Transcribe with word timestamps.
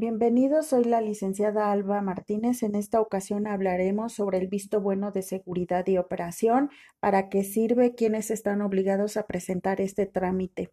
Bienvenidos, 0.00 0.68
soy 0.68 0.84
la 0.84 1.02
licenciada 1.02 1.70
Alba 1.70 2.00
Martínez. 2.00 2.62
En 2.62 2.74
esta 2.74 3.02
ocasión 3.02 3.46
hablaremos 3.46 4.14
sobre 4.14 4.38
el 4.38 4.48
visto 4.48 4.80
bueno 4.80 5.12
de 5.12 5.20
seguridad 5.20 5.86
y 5.88 5.98
operación, 5.98 6.70
para 7.00 7.28
qué 7.28 7.44
sirve, 7.44 7.94
quiénes 7.94 8.30
están 8.30 8.62
obligados 8.62 9.18
a 9.18 9.26
presentar 9.26 9.78
este 9.82 10.06
trámite. 10.06 10.70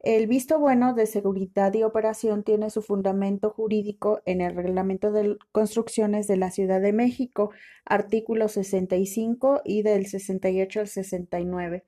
El 0.00 0.26
visto 0.26 0.58
bueno 0.58 0.92
de 0.92 1.06
seguridad 1.06 1.72
y 1.74 1.84
operación 1.84 2.42
tiene 2.42 2.70
su 2.70 2.82
fundamento 2.82 3.50
jurídico 3.50 4.22
en 4.24 4.40
el 4.40 4.56
Reglamento 4.56 5.12
de 5.12 5.36
Construcciones 5.52 6.26
de 6.26 6.36
la 6.36 6.50
Ciudad 6.50 6.80
de 6.80 6.92
México, 6.92 7.52
artículo 7.84 8.48
65 8.48 9.62
y 9.64 9.82
del 9.82 10.06
68 10.06 10.80
al 10.80 10.88
69. 10.88 11.84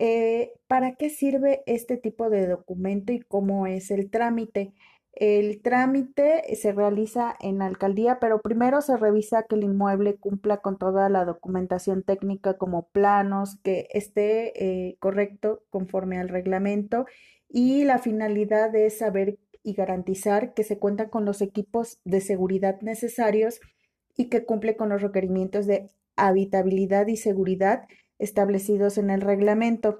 Eh, 0.00 0.52
¿Para 0.66 0.94
qué 0.94 1.10
sirve 1.10 1.62
este 1.66 1.98
tipo 1.98 2.30
de 2.30 2.46
documento 2.46 3.12
y 3.12 3.20
cómo 3.20 3.66
es 3.66 3.90
el 3.90 4.10
trámite? 4.10 4.72
El 5.20 5.62
trámite 5.62 6.44
se 6.54 6.70
realiza 6.70 7.34
en 7.40 7.58
la 7.58 7.66
alcaldía, 7.66 8.20
pero 8.20 8.40
primero 8.40 8.80
se 8.82 8.96
revisa 8.96 9.42
que 9.42 9.56
el 9.56 9.64
inmueble 9.64 10.16
cumpla 10.16 10.58
con 10.58 10.78
toda 10.78 11.08
la 11.08 11.24
documentación 11.24 12.04
técnica 12.04 12.56
como 12.56 12.88
planos, 12.90 13.58
que 13.64 13.88
esté 13.90 14.52
eh, 14.64 14.96
correcto 15.00 15.64
conforme 15.70 16.20
al 16.20 16.28
reglamento 16.28 17.04
y 17.48 17.82
la 17.82 17.98
finalidad 17.98 18.72
es 18.76 18.98
saber 18.98 19.38
y 19.64 19.72
garantizar 19.72 20.54
que 20.54 20.62
se 20.62 20.78
cuentan 20.78 21.08
con 21.08 21.24
los 21.24 21.42
equipos 21.42 21.98
de 22.04 22.20
seguridad 22.20 22.80
necesarios 22.80 23.60
y 24.16 24.28
que 24.28 24.44
cumple 24.44 24.76
con 24.76 24.88
los 24.88 25.02
requerimientos 25.02 25.66
de 25.66 25.88
habitabilidad 26.14 27.08
y 27.08 27.16
seguridad 27.16 27.88
establecidos 28.18 28.98
en 28.98 29.10
el 29.10 29.20
reglamento. 29.20 29.98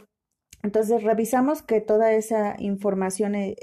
Entonces, 0.62 1.02
revisamos 1.02 1.62
que 1.62 1.80
toda 1.80 2.12
esa 2.12 2.56
información 2.58 3.34
e, 3.34 3.56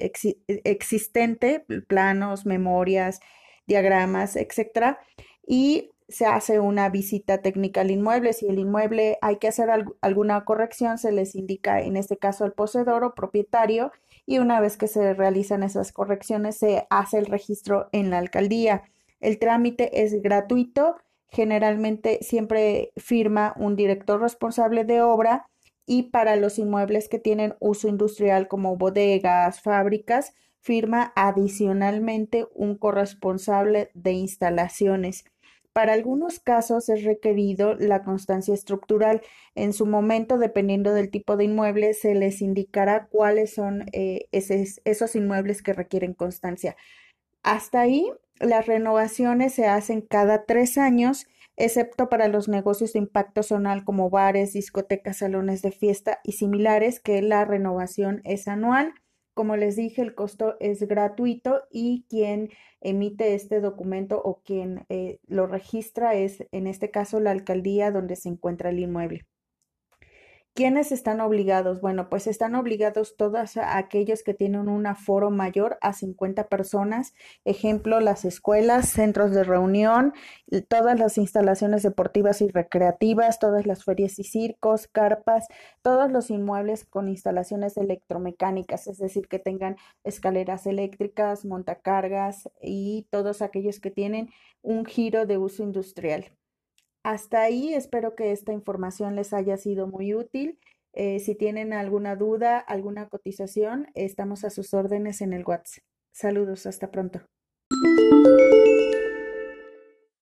existente, 0.64 1.66
planos, 1.88 2.46
memorias, 2.46 3.20
diagramas, 3.68 4.36
etcétera, 4.36 5.00
y 5.46 5.92
se 6.08 6.26
hace 6.26 6.60
una 6.60 6.90
visita 6.90 7.42
técnica 7.42 7.82
al 7.82 7.92
inmueble. 7.92 8.34
Si 8.34 8.48
el 8.48 8.60
inmueble 8.60 9.18
hay 9.22 9.38
que 9.38 9.48
hacer 9.48 9.70
alguna 10.02 10.46
corrección, 10.46 10.98
se 10.98 11.12
les 11.12 11.36
indica 11.36 11.82
en 11.82 11.98
este 11.98 12.18
caso 12.18 12.44
al 12.44 12.54
poseedor 12.54 13.04
o 13.04 13.16
propietario 13.16 13.92
y 14.26 14.38
una 14.38 14.60
vez 14.60 14.78
que 14.78 14.88
se 14.88 15.14
realizan 15.14 15.64
esas 15.64 15.92
correcciones 15.92 16.58
se 16.58 16.86
hace 16.90 17.18
el 17.18 17.26
registro 17.26 17.90
en 17.92 18.12
la 18.12 18.20
alcaldía. 18.20 18.84
El 19.20 19.40
trámite 19.40 20.04
es 20.04 20.22
gratuito, 20.22 20.98
generalmente 21.30 22.20
siempre 22.22 22.92
firma 22.98 23.54
un 23.58 23.76
director 23.76 24.22
responsable 24.22 24.86
de 24.86 25.02
obra 25.02 25.48
y 25.86 26.04
para 26.04 26.36
los 26.36 26.60
inmuebles 26.60 27.10
que 27.10 27.20
tienen 27.20 27.56
uso 27.60 27.88
industrial 27.88 28.48
como 28.48 28.78
bodegas, 28.78 29.62
fábricas, 29.62 30.34
firma 30.60 31.14
adicionalmente 31.16 32.48
un 32.54 32.76
corresponsable 32.76 33.92
de 33.94 34.14
instalaciones. 34.14 35.26
Para 35.74 35.94
algunos 35.94 36.40
casos 36.40 36.88
es 36.88 37.04
requerido 37.04 37.76
la 37.76 38.04
constancia 38.04 38.54
estructural. 38.54 39.22
En 39.56 39.74
su 39.74 39.86
momento, 39.86 40.38
dependiendo 40.38 40.94
del 40.94 41.12
tipo 41.12 41.36
de 41.36 41.44
inmueble, 41.44 41.94
se 41.94 42.16
les 42.16 42.42
indicará 42.42 43.08
cuáles 43.08 43.54
son 43.54 43.86
eh, 43.92 44.28
esos 44.32 45.16
inmuebles 45.16 45.62
que 45.62 45.74
requieren 45.74 46.14
constancia. 46.14 46.78
Hasta 47.44 47.82
ahí, 47.82 48.10
las 48.40 48.66
renovaciones 48.66 49.54
se 49.54 49.68
hacen 49.68 50.02
cada 50.02 50.46
tres 50.46 50.78
años 50.78 51.28
excepto 51.58 52.10
para 52.10 52.28
los 52.28 52.48
negocios 52.48 52.94
de 52.94 53.00
impacto 53.00 53.44
zonal 53.44 53.84
como 53.84 54.10
bares, 54.10 54.54
discotecas, 54.54 55.18
salones 55.18 55.62
de 55.62 55.72
fiesta 55.72 56.20
y 56.24 56.34
similares, 56.34 57.00
que 57.00 57.22
la 57.22 57.46
renovación 57.46 58.22
es 58.24 58.48
anual. 58.48 58.94
Como 59.34 59.58
les 59.58 59.76
dije, 59.76 60.02
el 60.02 60.16
costo 60.16 60.56
es 60.60 60.88
gratuito 60.88 61.64
y 61.70 62.06
quien 62.10 62.50
emite 62.82 63.36
este 63.36 63.60
documento 63.60 64.22
o 64.24 64.42
quien 64.44 64.86
eh, 64.90 65.20
lo 65.28 65.48
registra 65.48 66.14
es, 66.16 66.46
en 66.52 66.68
este 66.68 66.92
caso, 66.92 67.20
la 67.20 67.32
alcaldía 67.32 67.92
donde 67.92 68.16
se 68.16 68.30
encuentra 68.30 68.70
el 68.70 68.80
inmueble. 68.80 69.26
¿Quiénes 70.56 70.94
están 70.94 71.20
obligados? 71.20 71.82
Bueno, 71.82 72.08
pues 72.10 72.28
están 72.28 72.56
obligados 72.56 73.18
todos 73.18 73.58
aquellos 73.58 74.24
que 74.24 74.34
tienen 74.34 74.70
un 74.70 74.88
aforo 74.88 75.30
mayor 75.30 75.78
a 75.82 75.92
50 75.92 76.48
personas, 76.48 77.14
ejemplo, 77.44 78.00
las 78.00 78.24
escuelas, 78.24 78.88
centros 78.88 79.32
de 79.32 79.44
reunión, 79.44 80.14
todas 80.70 80.98
las 80.98 81.18
instalaciones 81.18 81.84
deportivas 81.84 82.40
y 82.40 82.48
recreativas, 82.48 83.38
todas 83.40 83.66
las 83.68 83.84
ferias 83.84 84.18
y 84.18 84.24
circos, 84.24 84.88
carpas, 84.88 85.46
todos 85.82 86.10
los 86.10 86.30
inmuebles 86.30 86.86
con 86.86 87.10
instalaciones 87.10 87.76
electromecánicas, 87.76 88.88
es 88.88 88.98
decir, 88.98 89.28
que 89.28 89.40
tengan 89.40 89.76
escaleras 90.06 90.68
eléctricas, 90.68 91.44
montacargas 91.44 92.50
y 92.62 93.08
todos 93.10 93.42
aquellos 93.42 93.82
que 93.82 93.92
tienen 93.92 94.30
un 94.62 94.86
giro 94.86 95.26
de 95.26 95.38
uso 95.38 95.64
industrial. 95.64 96.32
Hasta 97.06 97.44
ahí 97.44 97.72
espero 97.72 98.16
que 98.16 98.32
esta 98.32 98.52
información 98.52 99.16
les 99.16 99.32
haya 99.32 99.58
sido 99.58 99.86
muy 99.86 100.16
útil. 100.16 100.58
Eh, 100.94 101.20
si 101.20 101.36
tienen 101.36 101.72
alguna 101.72 102.16
duda, 102.16 102.58
alguna 102.58 103.10
cotización, 103.10 103.86
estamos 103.94 104.44
a 104.44 104.50
sus 104.50 104.74
órdenes 104.74 105.22
en 105.22 105.34
el 105.34 105.46
WhatsApp. 105.46 105.84
Saludos, 106.12 106.66
hasta 106.66 106.90
pronto. 106.90 107.22